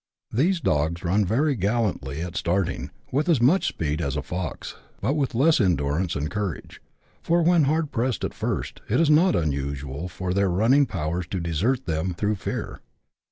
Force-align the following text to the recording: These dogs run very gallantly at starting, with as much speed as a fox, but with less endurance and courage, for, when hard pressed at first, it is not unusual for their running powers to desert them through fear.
These 0.33 0.59
dogs 0.61 1.03
run 1.03 1.25
very 1.25 1.55
gallantly 1.55 2.21
at 2.21 2.35
starting, 2.35 2.89
with 3.11 3.29
as 3.29 3.39
much 3.39 3.67
speed 3.67 4.01
as 4.01 4.15
a 4.17 4.23
fox, 4.23 4.73
but 4.99 5.13
with 5.13 5.35
less 5.35 5.61
endurance 5.61 6.15
and 6.15 6.31
courage, 6.31 6.81
for, 7.21 7.43
when 7.43 7.65
hard 7.65 7.91
pressed 7.91 8.23
at 8.23 8.33
first, 8.33 8.81
it 8.89 8.99
is 8.99 9.11
not 9.11 9.35
unusual 9.35 10.07
for 10.09 10.33
their 10.33 10.49
running 10.49 10.87
powers 10.87 11.27
to 11.27 11.39
desert 11.39 11.85
them 11.85 12.15
through 12.15 12.37
fear. 12.37 12.81